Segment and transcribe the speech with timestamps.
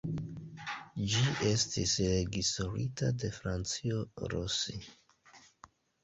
[1.09, 3.99] Ĝi estis reĝisorita de Franco
[4.33, 4.79] Rossi.